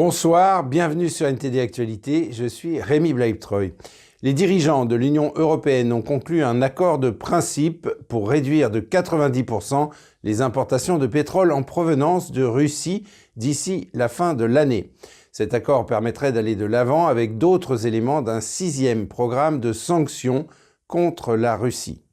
[0.00, 3.74] Bonsoir, bienvenue sur NTD Actualité, je suis Rémi Bleibtreuil.
[4.22, 9.90] Les dirigeants de l'Union européenne ont conclu un accord de principe pour réduire de 90%
[10.22, 14.92] les importations de pétrole en provenance de Russie d'ici la fin de l'année.
[15.32, 20.46] Cet accord permettrait d'aller de l'avant avec d'autres éléments d'un sixième programme de sanctions
[20.86, 22.04] contre la Russie.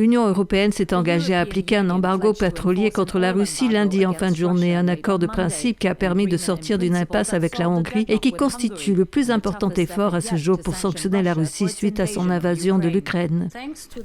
[0.00, 4.30] L'Union européenne s'est engagée à appliquer un embargo pétrolier contre la Russie lundi en fin
[4.30, 7.68] de journée, un accord de principe qui a permis de sortir d'une impasse avec la
[7.68, 11.68] Hongrie et qui constitue le plus important effort à ce jour pour sanctionner la Russie
[11.68, 13.50] suite à son invasion de l'Ukraine.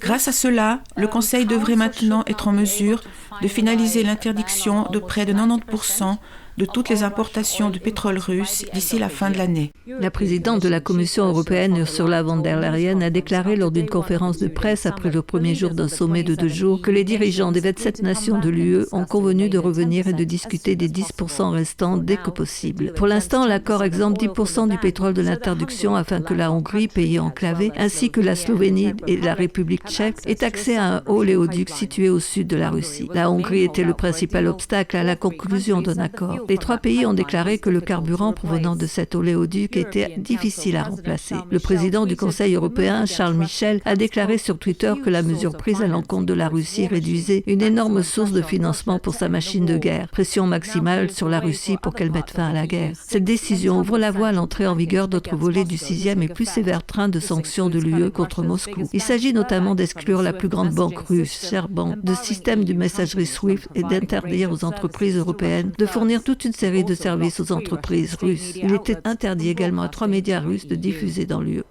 [0.02, 2.99] Grâce à cela, le Conseil devrait maintenant être en mesure
[3.41, 6.18] de finaliser l'interdiction de près de 90%
[6.58, 9.72] de toutes les importations de pétrole russe d'ici la fin de l'année.
[9.88, 14.38] La présidente de la Commission européenne, Ursula von der Leyen, a déclaré lors d'une conférence
[14.38, 17.60] de presse après le premier jour d'un sommet de deux jours que les dirigeants des
[17.60, 22.18] 27 nations de l'UE ont convenu de revenir et de discuter des 10% restants dès
[22.18, 22.94] que possible.
[22.94, 27.72] Pour l'instant, l'accord exempte 10% du pétrole de l'interdiction afin que la Hongrie, pays enclavé,
[27.77, 32.20] ainsi que la Slovénie et la République tchèque aient accès à un oléoduc situé au
[32.20, 33.10] sud de la Russie.
[33.13, 36.45] La Hongrie était le principal obstacle à la conclusion d'un accord.
[36.48, 40.84] Les trois pays ont déclaré que le carburant provenant de cet oléoduc était difficile à
[40.84, 41.35] remplacer.
[41.49, 45.82] Le président du Conseil européen, Charles Michel, a déclaré sur Twitter que la mesure prise
[45.82, 49.77] à l'encontre de la Russie réduisait une énorme source de financement pour sa machine de
[49.77, 50.07] guerre.
[50.10, 52.93] Pression maximale sur la Russie pour qu'elle mette fin à la guerre.
[52.96, 56.48] Cette décision ouvre la voie à l'entrée en vigueur d'autres volets du sixième et plus
[56.48, 58.84] sévère train de sanctions de l'UE contre Moscou.
[58.93, 63.68] Il s'agit notamment d'exclure la plus grande banque russe, Sherbank, de système du messagerie SWIFT
[63.76, 68.56] et d'interdire aux entreprises européennes de fournir tout une série de services aux entreprises russes.
[68.56, 71.64] Il était interdit également à trois médias russes de diffuser dans l'UE.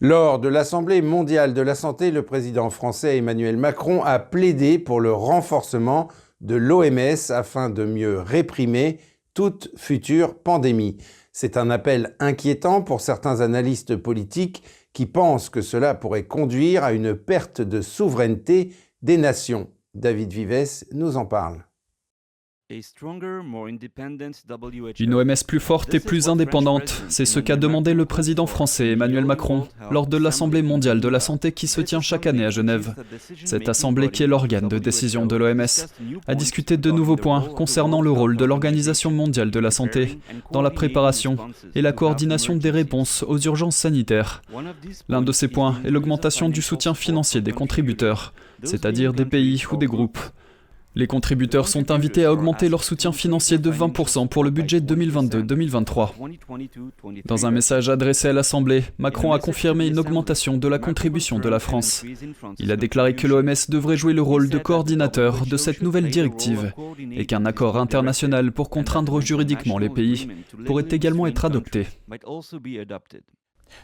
[0.00, 5.00] Lors de l'Assemblée mondiale de la santé, le président français Emmanuel Macron a plaidé pour
[5.00, 6.08] le renforcement
[6.40, 8.98] de l'OMS afin de mieux réprimer
[9.32, 10.98] toute future pandémie.
[11.32, 16.92] C'est un appel inquiétant pour certains analystes politiques qui pensent que cela pourrait conduire à
[16.92, 19.68] une perte de souveraineté des nations.
[19.94, 21.64] David Vives nous en parle.
[24.98, 29.26] Une OMS plus forte et plus indépendante, c'est ce qu'a demandé le président français Emmanuel
[29.26, 32.94] Macron lors de l'Assemblée mondiale de la santé qui se tient chaque année à Genève.
[33.44, 35.86] Cette assemblée, qui est l'organe de décision de l'OMS,
[36.26, 40.18] a discuté de nouveaux points concernant le rôle de l'Organisation mondiale de la santé
[40.50, 41.36] dans la préparation
[41.74, 44.40] et la coordination des réponses aux urgences sanitaires.
[45.10, 49.76] L'un de ces points est l'augmentation du soutien financier des contributeurs, c'est-à-dire des pays ou
[49.76, 50.18] des groupes.
[50.94, 56.10] Les contributeurs sont invités à augmenter leur soutien financier de 20% pour le budget 2022-2023.
[57.24, 61.48] Dans un message adressé à l'Assemblée, Macron a confirmé une augmentation de la contribution de
[61.48, 62.04] la France.
[62.58, 66.74] Il a déclaré que l'OMS devrait jouer le rôle de coordinateur de cette nouvelle directive
[67.10, 70.28] et qu'un accord international pour contraindre juridiquement les pays
[70.66, 71.86] pourrait également être adopté.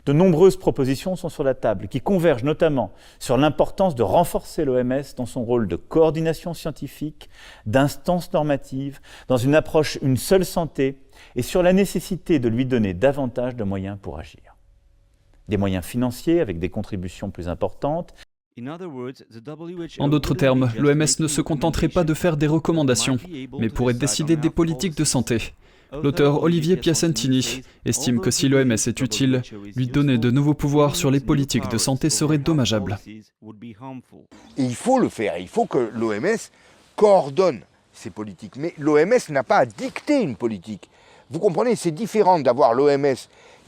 [0.06, 5.02] De nombreuses propositions sont sur la table qui convergent notamment sur l'importance de renforcer l'OMS
[5.16, 7.28] dans son rôle de coordination scientifique,
[7.66, 11.00] d'instance normative, dans une approche une seule santé
[11.36, 14.56] et sur la nécessité de lui donner davantage de moyens pour agir.
[15.48, 18.14] Des moyens financiers avec des contributions plus importantes,
[19.98, 23.18] en d'autres termes, l'OMS ne se contenterait pas de faire des recommandations,
[23.58, 25.54] mais pourrait décider des politiques de santé.
[25.92, 29.42] L'auteur Olivier Piacentini estime que si l'OMS est utile,
[29.74, 32.98] lui donner de nouveaux pouvoirs sur les politiques de santé serait dommageable.
[34.58, 36.38] il faut le faire, il faut que l'OMS
[36.96, 37.62] coordonne
[37.92, 38.56] ces politiques.
[38.56, 40.90] Mais l'OMS n'a pas à dicter une politique.
[41.30, 43.16] Vous comprenez, c'est différent d'avoir l'OMS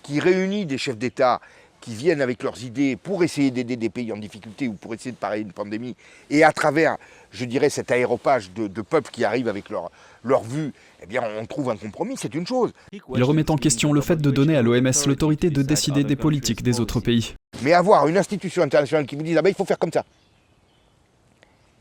[0.02, 1.40] qui réunit des chefs d'État
[1.80, 5.12] qui viennent avec leurs idées pour essayer d'aider des pays en difficulté ou pour essayer
[5.12, 5.96] de parer une pandémie,
[6.28, 6.96] et à travers,
[7.30, 9.90] je dirais, cet aéropage de, peuples qui arrivent avec leur,
[10.24, 12.72] leur vue, eh bien, on trouve un compromis, c'est une chose.
[12.92, 16.62] Il remet en question le fait de donner à l'OMS l'autorité de décider des politiques
[16.62, 17.34] des autres pays.
[17.62, 20.04] Mais avoir une institution internationale qui vous dit, ah ben, il faut faire comme ça,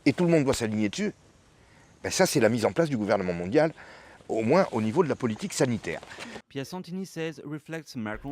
[0.06, 1.12] et tout le monde doit s'aligner dessus,
[2.02, 3.72] ben ça, c'est la mise en place du gouvernement mondial
[4.28, 6.00] au moins au niveau de la politique sanitaire.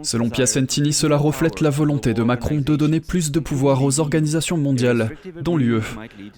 [0.02, 4.56] Selon Piacentini, cela reflète la volonté de Macron de donner plus de pouvoir aux organisations
[4.56, 5.82] mondiales, dont l'UE.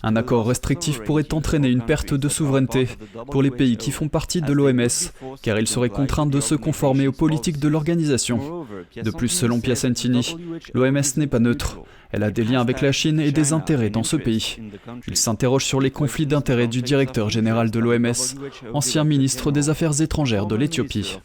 [0.03, 2.89] Un accord restrictif pourrait entraîner une perte de souveraineté
[3.31, 5.13] pour les pays qui font partie de l'OMS,
[5.43, 8.67] car ils seraient contraints de se conformer aux politiques de l'organisation.
[9.03, 10.37] De plus, selon Piacentini,
[10.75, 11.81] l'OMS n'est pas neutre.
[12.13, 14.57] Elle a des liens avec la Chine et des intérêts dans ce pays.
[15.07, 18.13] Il s'interroge sur les conflits d'intérêts du directeur général de l'OMS,
[18.75, 21.19] ancien ministre des Affaires étrangères de l'Éthiopie.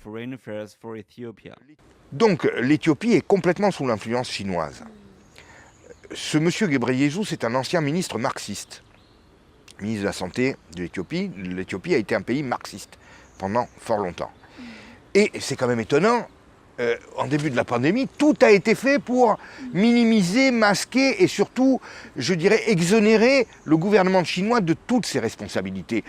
[2.12, 4.84] Donc l'Éthiopie est complètement sous l'influence chinoise.
[6.14, 8.84] Ce monsieur Ghebreyesus est un ancien ministre marxiste,
[9.82, 11.32] ministre de la Santé de l'Éthiopie.
[11.36, 12.98] L'Éthiopie a été un pays marxiste
[13.38, 14.32] pendant fort longtemps.
[15.14, 16.28] Et c'est quand même étonnant,
[16.80, 19.38] euh, en début de la pandémie, tout a été fait pour
[19.74, 21.80] minimiser, masquer et surtout,
[22.18, 26.04] je dirais, exonérer le gouvernement chinois de toutes ses responsabilités.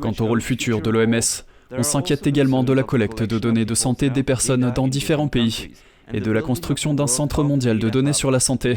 [0.00, 3.74] Quant au rôle futur de l'OMS, on s'inquiète également de la collecte de données de
[3.74, 5.70] santé des personnes dans différents pays
[6.12, 8.76] et de la construction d'un centre mondial de données sur la santé,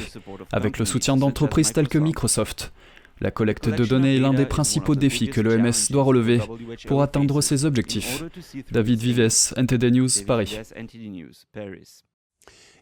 [0.51, 2.71] avec le soutien d'entreprises telles que Microsoft.
[3.21, 6.41] La collecte de données est l'un des principaux défis que l'OMS doit relever
[6.87, 8.23] pour atteindre ses objectifs.
[8.71, 10.59] David Vives, NTD News, Paris.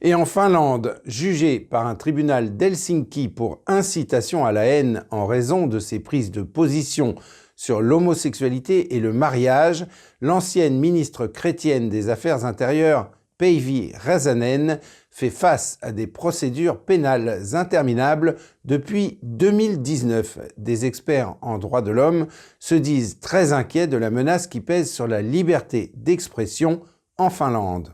[0.02, 5.68] Et en Finlande, jugé par un tribunal d'Helsinki pour incitation à la haine en raison
[5.68, 7.16] de ses prises de position
[7.56, 9.86] sur l'homosexualité et le mariage,
[10.20, 18.36] l'ancienne ministre chrétienne des Affaires intérieures, Päivi Räsänen, fait face à des procédures pénales interminables
[18.66, 20.40] depuis 2019.
[20.58, 22.28] Des experts en droits de l'homme
[22.60, 26.82] se disent très inquiets de la menace qui pèse sur la liberté d'expression
[27.18, 27.94] en Finlande.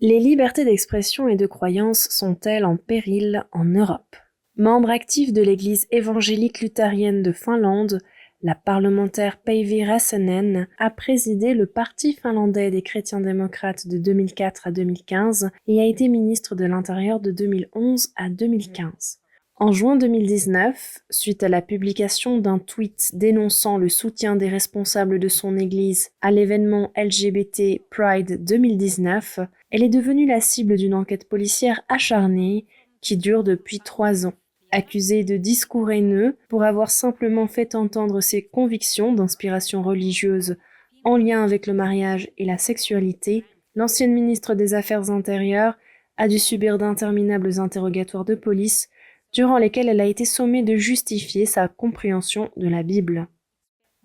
[0.00, 4.16] Les libertés d'expression et de croyance sont-elles en péril en Europe?
[4.56, 8.00] Membre actif de l'Église évangélique luthérienne de Finlande,
[8.44, 14.70] la parlementaire Päivi Räsänen a présidé le Parti finlandais des chrétiens démocrates de 2004 à
[14.70, 19.18] 2015 et a été ministre de l'Intérieur de 2011 à 2015.
[19.56, 25.28] En juin 2019, suite à la publication d'un tweet dénonçant le soutien des responsables de
[25.28, 29.40] son Église à l'événement LGBT Pride 2019,
[29.70, 32.66] elle est devenue la cible d'une enquête policière acharnée
[33.00, 34.34] qui dure depuis trois ans.
[34.76, 40.56] Accusée de discours haineux pour avoir simplement fait entendre ses convictions d'inspiration religieuse
[41.04, 43.44] en lien avec le mariage et la sexualité,
[43.76, 45.78] l'ancienne ministre des Affaires intérieures
[46.16, 48.88] a dû subir d'interminables interrogatoires de police
[49.32, 53.28] durant lesquels elle a été sommée de justifier sa compréhension de la Bible.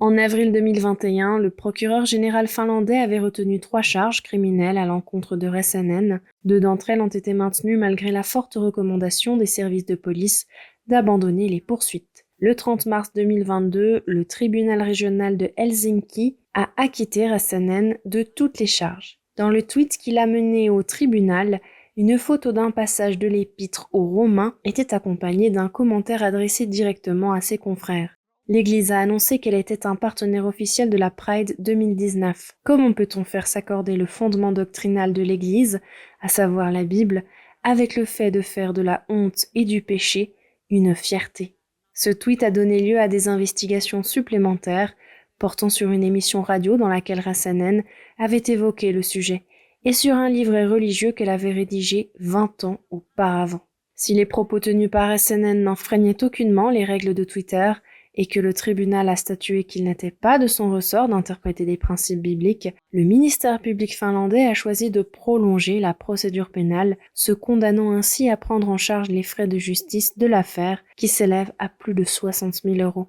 [0.01, 5.45] En avril 2021, le procureur général finlandais avait retenu trois charges criminelles à l'encontre de
[5.45, 6.21] Räsänen.
[6.45, 10.47] Deux d'entre elles ont été maintenues malgré la forte recommandation des services de police
[10.87, 12.25] d'abandonner les poursuites.
[12.37, 18.67] Le 30 mars 2022, le tribunal régional de Helsinki a acquitté Räsänen de toutes les
[18.67, 19.19] charges.
[19.35, 21.59] Dans le tweet qu'il a mené au tribunal,
[21.97, 27.41] une photo d'un passage de l'épître aux Romains était accompagnée d'un commentaire adressé directement à
[27.41, 28.18] ses confrères.
[28.51, 32.53] L'Église a annoncé qu'elle était un partenaire officiel de la Pride 2019.
[32.63, 35.79] Comment peut-on faire s'accorder le fondement doctrinal de l'Église,
[36.19, 37.25] à savoir la Bible,
[37.61, 40.33] avec le fait de faire de la honte et du péché
[40.71, 41.53] une fierté?
[41.93, 44.95] Ce tweet a donné lieu à des investigations supplémentaires
[45.37, 47.83] portant sur une émission radio dans laquelle Rassanen
[48.17, 49.43] avait évoqué le sujet
[49.85, 53.61] et sur un livret religieux qu'elle avait rédigé 20 ans auparavant.
[53.93, 57.73] Si les propos tenus par Rassanen n'enfreignaient aucunement les règles de Twitter,
[58.19, 62.19] et que le tribunal a statué qu'il n'était pas de son ressort d'interpréter des principes
[62.19, 68.29] bibliques, le ministère public finlandais a choisi de prolonger la procédure pénale, se condamnant ainsi
[68.29, 72.03] à prendre en charge les frais de justice de l'affaire, qui s'élèvent à plus de
[72.03, 73.07] 60 000 euros.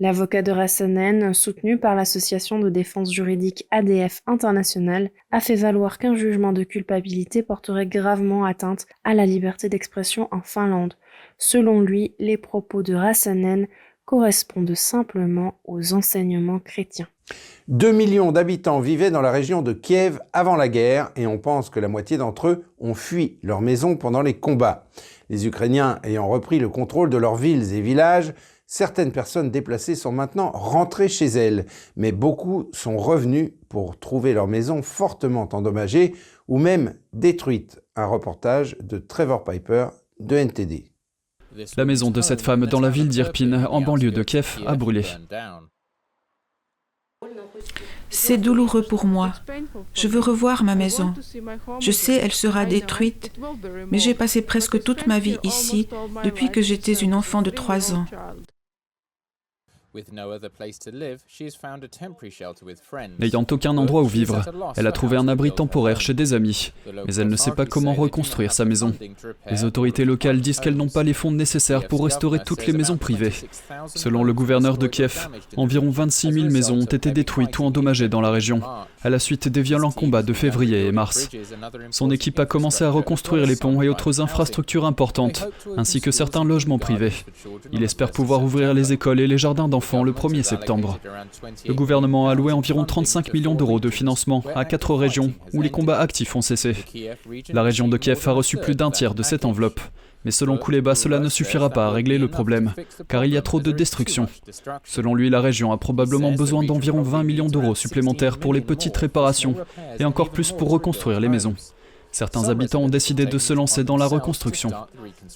[0.00, 6.16] L'avocat de Rassanen, soutenu par l'association de défense juridique ADF International, a fait valoir qu'un
[6.16, 10.96] jugement de culpabilité porterait gravement atteinte à la liberté d'expression en Finlande,
[11.38, 13.66] Selon lui, les propos de Rassanen
[14.04, 17.08] correspondent simplement aux enseignements chrétiens.
[17.68, 21.70] 2 millions d'habitants vivaient dans la région de Kiev avant la guerre et on pense
[21.70, 24.86] que la moitié d'entre eux ont fui leur maison pendant les combats.
[25.30, 28.34] Les Ukrainiens ayant repris le contrôle de leurs villes et villages,
[28.66, 31.66] certaines personnes déplacées sont maintenant rentrées chez elles,
[31.96, 36.14] mais beaucoup sont revenus pour trouver leur maison fortement endommagée
[36.48, 37.80] ou même détruite.
[37.96, 39.88] Un reportage de Trevor Piper
[40.20, 40.91] de NTD.
[41.76, 45.04] La maison de cette femme dans la ville d'Irpin, en banlieue de Kiev, a brûlé.
[48.10, 49.32] C'est douloureux pour moi.
[49.94, 51.14] Je veux revoir ma maison.
[51.80, 53.32] Je sais, elle sera détruite,
[53.90, 55.88] mais j'ai passé presque toute ma vie ici
[56.24, 58.06] depuis que j'étais une enfant de 3 ans.
[63.18, 64.42] N'ayant aucun endroit où vivre,
[64.76, 67.92] elle a trouvé un abri temporaire chez des amis, mais elle ne sait pas comment
[67.92, 68.94] reconstruire sa maison.
[69.50, 72.96] Les autorités locales disent qu'elles n'ont pas les fonds nécessaires pour restaurer toutes les maisons
[72.96, 73.34] privées.
[73.86, 78.20] Selon le gouverneur de Kiev, environ 26 000 maisons ont été détruites ou endommagées dans
[78.20, 78.62] la région,
[79.04, 81.28] à la suite des violents combats de février et mars.
[81.90, 86.44] Son équipe a commencé à reconstruire les ponts et autres infrastructures importantes, ainsi que certains
[86.44, 87.12] logements privés.
[87.72, 90.98] Il espère pouvoir ouvrir les écoles et les jardins d'enfants le 1er septembre.
[91.66, 95.70] Le gouvernement a alloué environ 35 millions d'euros de financement à quatre régions où les
[95.70, 96.76] combats actifs ont cessé.
[97.52, 99.80] La région de Kiev a reçu plus d'un tiers de cette enveloppe.
[100.24, 102.74] Mais selon Kouleba, cela ne suffira pas à régler le problème,
[103.08, 104.26] car il y a trop de destruction.
[104.84, 108.96] Selon lui, la région a probablement besoin d'environ 20 millions d'euros supplémentaires pour les petites
[108.96, 109.54] réparations,
[109.98, 111.54] et encore plus pour reconstruire les maisons.
[112.12, 114.70] Certains habitants ont décidé de se lancer dans la reconstruction.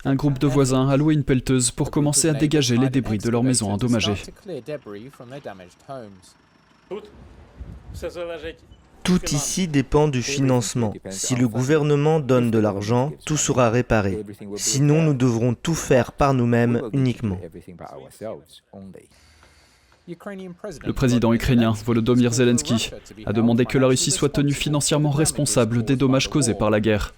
[0.04, 3.30] Un groupe de voisins a loué une pelleteuse pour commencer à dégager les débris de
[3.30, 4.14] leurs maisons endommagées.
[9.06, 10.92] Tout ici dépend du financement.
[11.10, 14.24] Si le gouvernement donne de l'argent, tout sera réparé.
[14.56, 17.38] Sinon, nous devrons tout faire par nous-mêmes uniquement.
[20.08, 22.90] Le président ukrainien Volodymyr Zelensky
[23.24, 27.14] a demandé que la Russie soit tenue financièrement responsable des dommages causés par la guerre.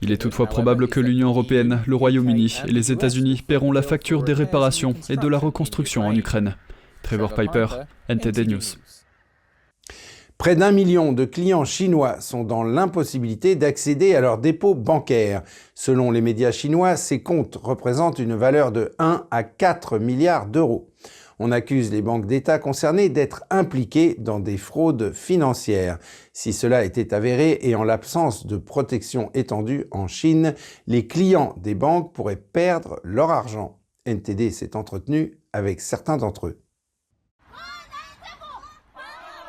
[0.00, 4.22] Il est toutefois probable que l'Union européenne, le Royaume-Uni et les États-Unis paieront la facture
[4.22, 6.54] des réparations et de la reconstruction en Ukraine.
[7.02, 7.66] Trevor Piper,
[8.08, 8.76] NTD News.
[10.42, 15.44] Près d'un million de clients chinois sont dans l'impossibilité d'accéder à leurs dépôts bancaires.
[15.76, 20.90] Selon les médias chinois, ces comptes représentent une valeur de 1 à 4 milliards d'euros.
[21.38, 26.00] On accuse les banques d'État concernées d'être impliquées dans des fraudes financières.
[26.32, 30.56] Si cela était avéré et en l'absence de protection étendue en Chine,
[30.88, 33.78] les clients des banques pourraient perdre leur argent.
[34.06, 36.61] NTD s'est entretenu avec certains d'entre eux.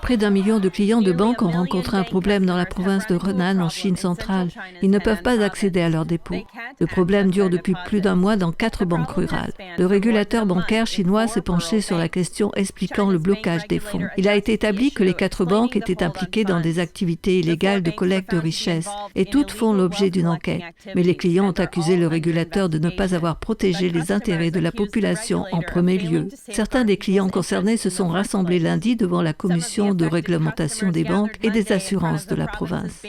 [0.03, 3.15] Près d'un million de clients de banques ont rencontré un problème dans la province de
[3.15, 4.49] Renan en Chine centrale.
[4.81, 6.43] Ils ne peuvent pas accéder à leurs dépôts.
[6.81, 9.53] Le problème dure depuis plus d'un mois dans quatre banques rurales.
[9.77, 14.01] Le régulateur bancaire chinois s'est penché sur la question expliquant le blocage des fonds.
[14.17, 17.91] Il a été établi que les quatre banques étaient impliquées dans des activités illégales de
[17.91, 20.63] collecte de richesses et toutes font l'objet d'une enquête.
[20.95, 24.59] Mais les clients ont accusé le régulateur de ne pas avoir protégé les intérêts de
[24.59, 26.27] la population en premier lieu.
[26.49, 31.37] Certains des clients concernés se sont rassemblés lundi devant la commission de réglementation des banques
[31.43, 33.03] et des assurances de la province.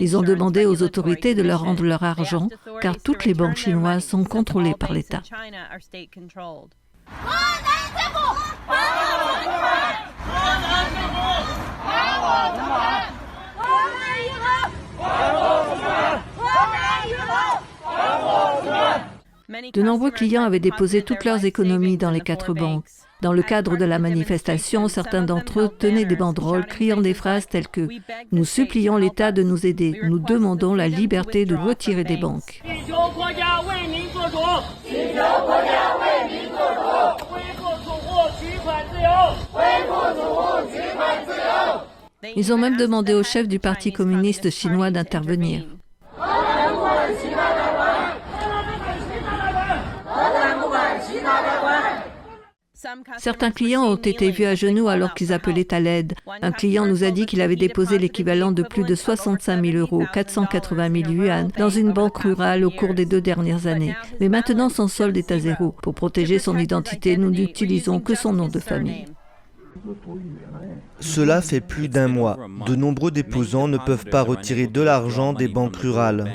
[0.00, 2.48] Ils ont demandé aux autorités de leur rendre leur argent
[2.80, 5.22] car toutes les banques chinoises sont contrôlées par l'État.
[19.72, 22.84] De nombreux clients avaient déposé toutes leurs économies dans les quatre banques.
[23.20, 27.48] Dans le cadre de la manifestation, certains d'entre eux tenaient des banderoles criant des phrases
[27.48, 27.80] telles que⁇
[28.30, 32.62] Nous supplions l'État de nous aider, nous demandons la liberté de retirer des banques⁇
[42.36, 45.77] Ils ont même demandé au chef du Parti communiste chinois d'intervenir.
[53.18, 56.14] Certains clients ont été vus à genoux alors qu'ils appelaient à l'aide.
[56.42, 60.04] Un client nous a dit qu'il avait déposé l'équivalent de plus de 65 000 euros,
[60.12, 63.96] 480 000 yuan, dans une banque rurale au cours des deux dernières années.
[64.20, 65.74] Mais maintenant, son solde est à zéro.
[65.82, 69.06] Pour protéger son identité, nous n'utilisons que son nom de famille.
[71.00, 72.38] Cela fait plus d'un mois.
[72.66, 76.30] De nombreux déposants ne peuvent pas retirer de l'argent des banques rurales.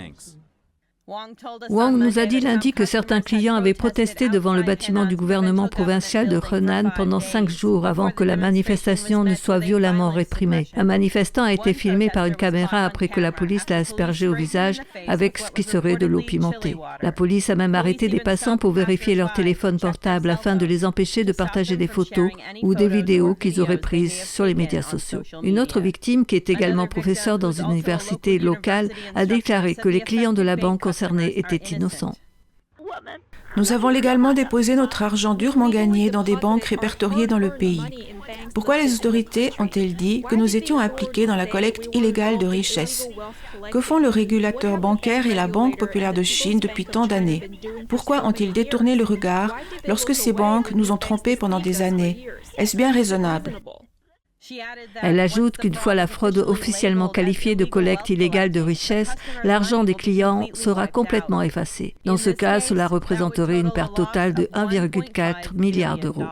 [1.05, 5.67] Wang nous a dit lundi que certains clients avaient protesté devant le bâtiment du gouvernement
[5.67, 10.69] provincial de Henan pendant cinq jours avant que la manifestation ne soit violemment réprimée.
[10.77, 14.33] Un manifestant a été filmé par une caméra après que la police l'a aspergé au
[14.33, 16.77] visage avec ce qui serait de l'eau pimentée.
[17.01, 20.85] La police a même arrêté des passants pour vérifier leur téléphone portable afin de les
[20.85, 22.31] empêcher de partager des photos
[22.61, 25.23] ou des vidéos qu'ils auraient prises sur les médias sociaux.
[25.43, 29.99] Une autre victime, qui est également professeure dans une université locale, a déclaré que les
[30.01, 30.92] clients de la banque
[31.35, 32.15] était innocent.
[33.55, 37.81] Nous avons légalement déposé notre argent durement gagné dans des banques répertoriées dans le pays.
[38.55, 43.09] Pourquoi les autorités ont-elles dit que nous étions impliqués dans la collecte illégale de richesses?
[43.71, 47.51] Que font le régulateur bancaire et la Banque populaire de Chine depuis tant d'années?
[47.87, 49.55] Pourquoi ont-ils détourné le regard
[49.87, 52.27] lorsque ces banques nous ont trompés pendant des années?
[52.57, 53.59] Est-ce bien raisonnable?
[55.01, 59.93] Elle ajoute qu'une fois la fraude officiellement qualifiée de collecte illégale de richesses, l'argent des
[59.93, 61.95] clients sera complètement effacé.
[62.05, 66.25] Dans ce cas, cela représenterait une perte totale de 1,4 milliard d'euros.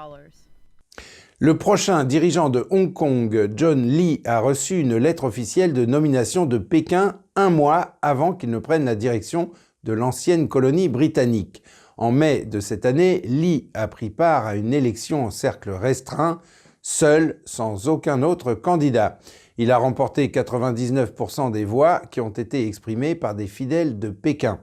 [1.39, 6.45] Le prochain dirigeant de Hong Kong, John Lee, a reçu une lettre officielle de nomination
[6.45, 9.51] de Pékin un mois avant qu'il ne prenne la direction
[9.83, 11.63] de l'ancienne colonie britannique.
[11.97, 16.41] En mai de cette année, Lee a pris part à une élection en cercle restreint
[16.81, 19.19] seul, sans aucun autre candidat.
[19.57, 24.59] Il a remporté 99% des voix qui ont été exprimées par des fidèles de Pékin.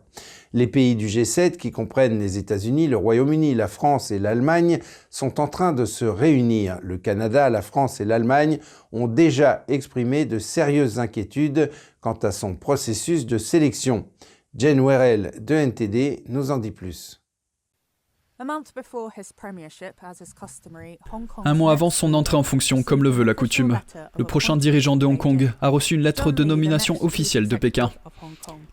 [0.54, 4.78] Les pays du G7, qui comprennent les États-Unis, le Royaume-Uni, la France et l'Allemagne,
[5.10, 6.78] sont en train de se réunir.
[6.82, 8.58] Le Canada, la France et l'Allemagne
[8.92, 11.70] ont déjà exprimé de sérieuses inquiétudes
[12.00, 14.06] quant à son processus de sélection.
[14.54, 17.22] Jane Werrell de NTD nous en dit plus.
[21.45, 23.80] Un mois avant son entrée en fonction, comme le veut la coutume,
[24.16, 27.90] le prochain dirigeant de Hong Kong a reçu une lettre de nomination officielle de Pékin.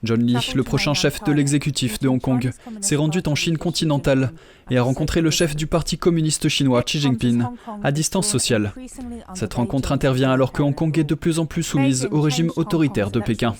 [0.04, 4.34] John Lee, le prochain chef de l'exécutif de Hong Kong, s'est rendu en Chine continentale
[4.70, 7.44] et a rencontré le chef du Parti communiste chinois Xi Jinping
[7.84, 8.74] à distance sociale.
[9.34, 12.52] Cette rencontre intervient alors que Hong Kong est de plus en plus soumise au régime
[12.56, 13.56] autoritaire de Pékin.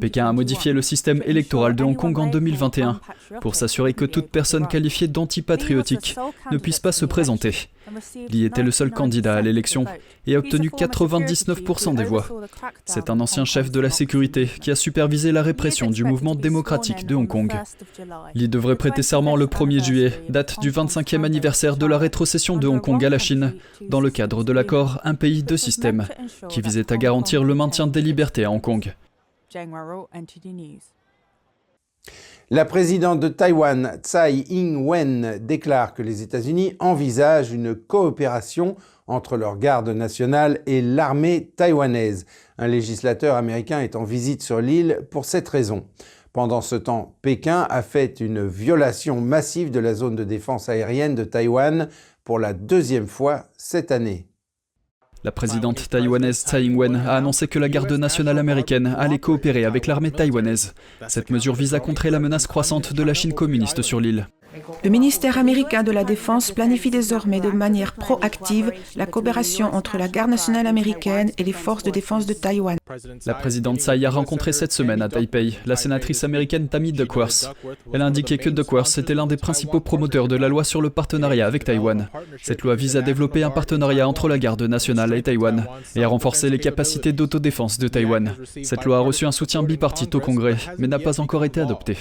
[0.00, 3.00] Pékin a modifié le système électoral de Hong Kong en 2021
[3.40, 6.16] pour s'assurer que toute personne qualifiée d'antipatriotique
[6.50, 7.68] ne puisse pas se présenter.
[8.28, 9.84] Li était le seul candidat à l'élection
[10.26, 12.26] et a obtenu 99% des voix.
[12.84, 17.06] C'est un ancien chef de la sécurité qui a supervisé la répression du mouvement démocratique
[17.06, 17.52] de Hong Kong.
[18.34, 22.66] Li devrait prêter serment le 1er juillet, date du 25e anniversaire de la rétrocession de
[22.66, 23.54] Hong Kong à la Chine,
[23.88, 26.06] dans le cadre de l'accord Un pays, deux systèmes,
[26.48, 28.94] qui visait à garantir le maintien des libertés à Hong Kong.
[32.50, 39.56] La présidente de Taïwan, Tsai Ing-wen, déclare que les États-Unis envisagent une coopération entre leur
[39.56, 42.26] garde nationale et l'armée taïwanaise.
[42.58, 45.86] Un législateur américain est en visite sur l'île pour cette raison.
[46.34, 51.14] Pendant ce temps, Pékin a fait une violation massive de la zone de défense aérienne
[51.14, 51.88] de Taïwan
[52.24, 54.26] pour la deuxième fois cette année.
[55.24, 59.86] La présidente taïwanaise Tsai Ing-wen a annoncé que la garde nationale américaine allait coopérer avec
[59.86, 60.74] l'armée taïwanaise.
[61.08, 64.28] Cette mesure vise à contrer la menace croissante de la Chine communiste sur l'île.
[64.82, 70.08] Le ministère américain de la Défense planifie désormais de manière proactive la coopération entre la
[70.08, 72.76] garde nationale américaine et les forces de défense de Taïwan.
[73.26, 77.54] La présidente Tsai a rencontré cette semaine à Taipei la sénatrice américaine Tammy Duckworth.
[77.92, 80.90] Elle a indiqué que Duckworth était l'un des principaux promoteurs de la loi sur le
[80.90, 82.08] partenariat avec Taïwan.
[82.42, 86.08] Cette loi vise à développer un partenariat entre la garde nationale et Taïwan et à
[86.08, 88.34] renforcer les capacités d'autodéfense de Taïwan.
[88.62, 91.96] Cette loi a reçu un soutien bipartite au Congrès, mais n'a pas encore été adoptée.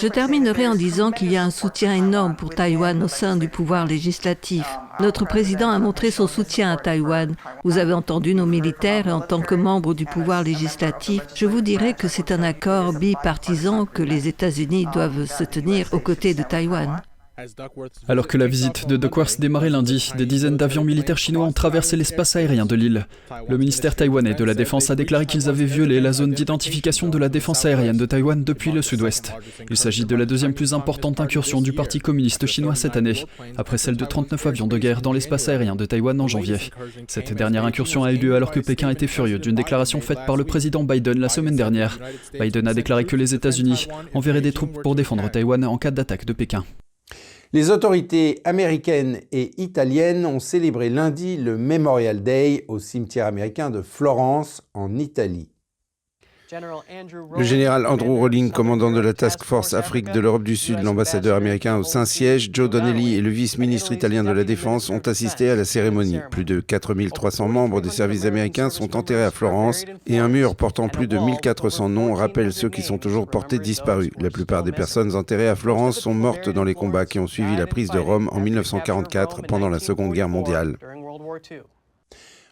[0.00, 3.48] Je terminerai en disant qu'il y a un soutien énorme pour Taïwan au sein du
[3.48, 4.66] pouvoir législatif.
[5.00, 7.34] Notre président a montré son soutien à Taïwan.
[7.64, 11.60] Vous avez entendu nos militaires et en tant que membre du pouvoir législatif, je vous
[11.60, 16.42] dirais que c'est un accord bipartisan que les États-Unis doivent se tenir aux côtés de
[16.42, 17.02] Taïwan.
[18.08, 21.96] Alors que la visite de Duckworth démarrait lundi, des dizaines d'avions militaires chinois ont traversé
[21.96, 23.06] l'espace aérien de l'île.
[23.48, 27.18] Le ministère taïwanais de la Défense a déclaré qu'ils avaient violé la zone d'identification de
[27.18, 29.34] la défense aérienne de Taïwan depuis le sud-ouest.
[29.68, 33.24] Il s'agit de la deuxième plus importante incursion du Parti communiste chinois cette année,
[33.58, 36.56] après celle de 39 avions de guerre dans l'espace aérien de Taïwan en janvier.
[37.06, 40.38] Cette dernière incursion a eu lieu alors que Pékin était furieux d'une déclaration faite par
[40.38, 41.98] le président Biden la semaine dernière.
[42.40, 46.24] Biden a déclaré que les États-Unis enverraient des troupes pour défendre Taïwan en cas d'attaque
[46.24, 46.64] de Pékin.
[47.56, 53.80] Les autorités américaines et italiennes ont célébré lundi le Memorial Day au cimetière américain de
[53.80, 55.55] Florence, en Italie.
[57.36, 61.36] Le général Andrew Rawling, commandant de la Task Force Afrique de l'Europe du Sud, l'ambassadeur
[61.36, 65.56] américain au Saint-Siège, Joe Donnelly et le vice-ministre italien de la Défense ont assisté à
[65.56, 66.20] la cérémonie.
[66.30, 70.88] Plus de 4300 membres des services américains sont enterrés à Florence et un mur portant
[70.88, 74.10] plus de 1400 noms rappelle ceux qui sont toujours portés disparus.
[74.20, 77.56] La plupart des personnes enterrées à Florence sont mortes dans les combats qui ont suivi
[77.56, 80.76] la prise de Rome en 1944 pendant la Seconde Guerre mondiale.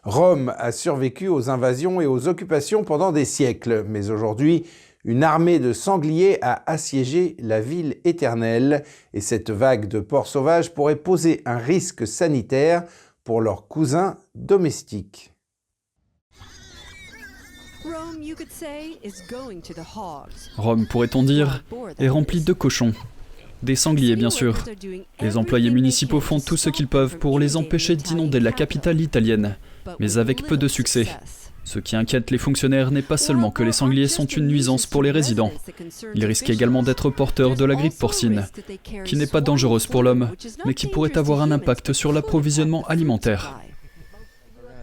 [0.05, 4.65] Rome a survécu aux invasions et aux occupations pendant des siècles, mais aujourd'hui,
[5.05, 10.75] une armée de sangliers a assiégé la ville éternelle, et cette vague de porcs sauvages
[10.75, 12.85] pourrait poser un risque sanitaire
[13.25, 15.33] pour leurs cousins domestiques.
[20.57, 21.65] Rome, pourrait-on dire,
[21.99, 22.93] est remplie de cochons.
[23.63, 24.63] Des sangliers, bien sûr.
[25.21, 29.57] Les employés municipaux font tout ce qu'ils peuvent pour les empêcher d'inonder la capitale italienne
[29.99, 31.07] mais avec peu de succès.
[31.65, 35.03] Ce qui inquiète les fonctionnaires n'est pas seulement que les sangliers sont une nuisance pour
[35.03, 35.51] les résidents.
[36.15, 38.47] Ils risquent également d'être porteurs de la grippe porcine,
[39.05, 40.31] qui n'est pas dangereuse pour l'homme,
[40.67, 43.59] mais qui pourrait avoir un impact sur l'approvisionnement alimentaire.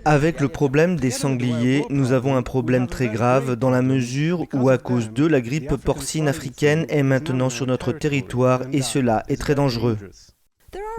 [0.03, 4.69] Avec le problème des sangliers, nous avons un problème très grave dans la mesure où
[4.69, 9.39] à cause d'eux, la grippe porcine africaine est maintenant sur notre territoire et cela est
[9.39, 9.99] très dangereux.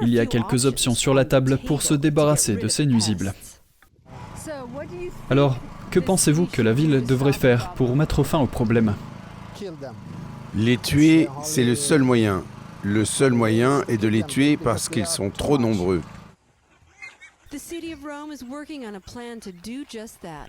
[0.03, 3.33] Il y a quelques options sur la table pour se débarrasser de ces nuisibles.
[5.33, 5.57] Alors,
[5.91, 8.95] que pensez-vous que la ville devrait faire pour mettre fin au problème
[10.55, 12.43] Les tuer, c'est le seul moyen.
[12.83, 16.03] Le seul moyen est de les tuer parce qu'ils sont trop nombreux.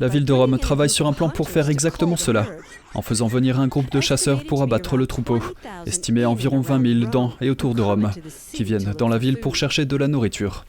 [0.02, 2.46] La ville de Rome travaille sur un plan pour faire exactement cela,
[2.94, 5.40] en faisant venir un groupe de chasseurs pour abattre le troupeau,
[5.86, 8.12] estimé à environ 20 000 dans et autour de Rome,
[8.52, 10.66] qui viennent dans la ville pour chercher de la nourriture.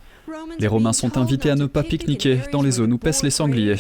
[0.59, 3.77] Les Romains sont invités à ne pas pique-niquer dans les zones où pèsent les sangliers.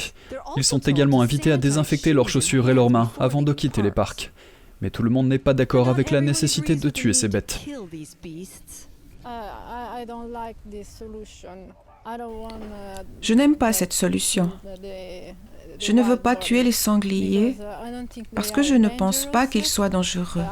[0.57, 3.90] Ils sont également invités à désinfecter leurs chaussures et leurs mains avant de quitter les
[3.90, 4.33] parcs.
[4.80, 7.61] Mais tout le monde n'est pas d'accord avec la nécessité de tuer ces bêtes.
[13.20, 14.50] Je n'aime pas cette solution.
[15.78, 17.57] Je ne veux pas tuer les sangliers
[18.35, 20.44] parce que je ne pense pas qu'ils soient dangereux.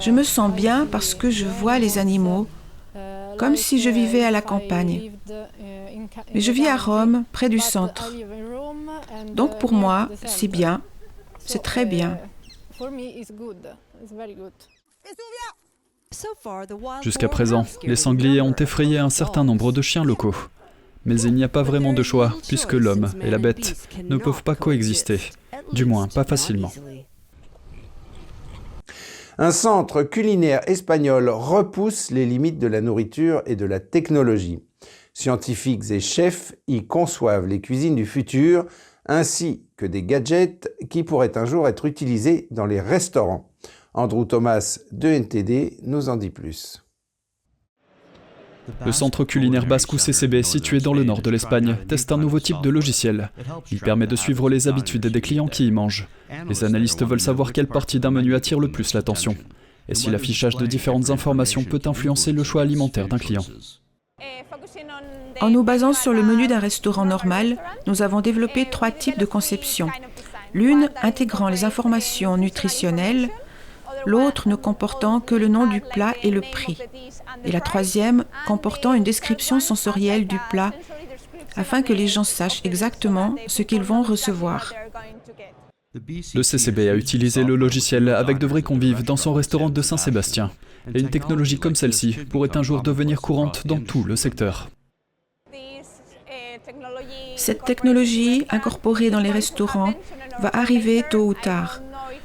[0.00, 2.48] Je me sens bien parce que je vois les animaux
[3.38, 5.12] comme si je vivais à la campagne.
[6.34, 8.12] Mais je vis à Rome, près du centre.
[9.32, 10.82] Donc pour moi, c'est bien,
[11.38, 12.18] c'est très bien.
[17.02, 20.34] Jusqu'à présent, les sangliers ont effrayé un certain nombre de chiens locaux.
[21.04, 24.44] Mais il n'y a pas vraiment de choix, puisque l'homme et la bête ne peuvent
[24.44, 25.18] pas coexister,
[25.72, 26.72] du moins pas facilement.
[29.38, 34.62] Un centre culinaire espagnol repousse les limites de la nourriture et de la technologie.
[35.14, 38.66] Scientifiques et chefs y conçoivent les cuisines du futur,
[39.06, 43.50] ainsi que des gadgets qui pourraient un jour être utilisés dans les restaurants.
[43.94, 46.81] Andrew Thomas de NTD nous en dit plus.
[48.84, 52.60] Le centre culinaire basque CCB, situé dans le nord de l'Espagne, teste un nouveau type
[52.62, 53.30] de logiciel.
[53.70, 56.08] Il permet de suivre les habitudes des clients qui y mangent.
[56.48, 59.36] Les analystes veulent savoir quelle partie d'un menu attire le plus l'attention,
[59.88, 63.44] et si l'affichage de différentes informations peut influencer le choix alimentaire d'un client.
[65.40, 69.26] En nous basant sur le menu d'un restaurant normal, nous avons développé trois types de
[69.26, 69.88] conception.
[70.54, 73.28] L'une intégrant les informations nutritionnelles,
[74.06, 76.78] l'autre ne comportant que le nom du plat et le prix,
[77.44, 80.72] et la troisième comportant une description sensorielle du plat,
[81.56, 84.72] afin que les gens sachent exactement ce qu'ils vont recevoir.
[85.94, 90.50] Le CCB a utilisé le logiciel avec de vrais convives dans son restaurant de Saint-Sébastien.
[90.94, 94.70] Et une technologie comme celle-ci pourrait un jour devenir courante dans tout le secteur.
[97.36, 99.94] Cette technologie incorporée dans les restaurants
[100.40, 101.80] va arriver tôt ou tard.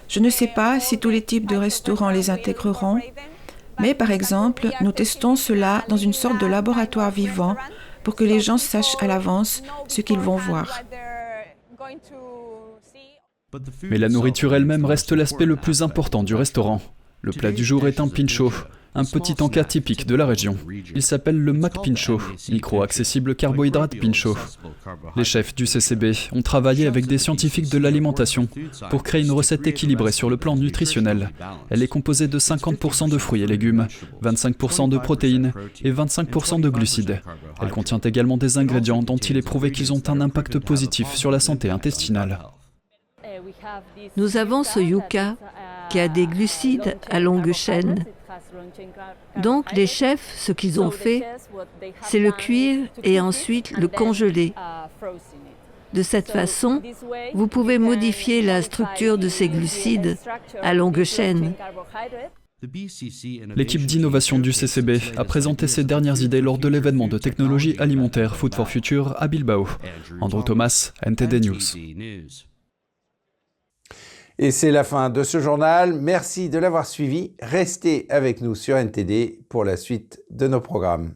[0.08, 3.00] Je ne sais pas si tous les types de restaurants les intégreront,
[3.80, 7.56] mais par exemple, nous testons cela dans une sorte de laboratoire vivant
[8.04, 10.82] pour que les gens sachent à l'avance ce qu'ils vont voir.
[13.84, 16.82] Mais la nourriture elle-même reste l'aspect le plus important du restaurant.
[17.22, 18.52] Le plat du jour est un pincho,
[18.96, 20.58] un petit encas typique de la région.
[20.96, 22.20] Il s'appelle le Mac Pincho,
[22.50, 24.38] micro-accessible carbohydrate pincho.
[25.16, 28.48] Les chefs du CCB ont travaillé avec des scientifiques de l'alimentation
[28.90, 31.32] pour créer une recette équilibrée sur le plan nutritionnel.
[31.70, 33.88] Elle est composée de 50% de fruits et légumes,
[34.24, 37.22] 25% de protéines et 25% de glucides.
[37.62, 41.32] Elle contient également des ingrédients dont il est prouvé qu'ils ont un impact positif sur
[41.32, 42.40] la santé intestinale.
[44.16, 45.36] Nous avons ce yucca
[45.90, 48.06] qui a des glucides à longue chaîne.
[49.42, 51.24] Donc les chefs, ce qu'ils ont fait,
[52.02, 54.54] c'est le cuire et ensuite le congeler.
[55.94, 56.82] De cette façon,
[57.34, 60.18] vous pouvez modifier la structure de ces glucides
[60.62, 61.54] à longue chaîne.
[63.56, 68.36] L'équipe d'innovation du CCB a présenté ses dernières idées lors de l'événement de technologie alimentaire
[68.36, 69.68] Food for Future à Bilbao.
[70.22, 72.47] Andrew Thomas, NTD News.
[74.40, 76.00] Et c'est la fin de ce journal.
[76.00, 77.34] Merci de l'avoir suivi.
[77.42, 81.16] Restez avec nous sur NTD pour la suite de nos programmes.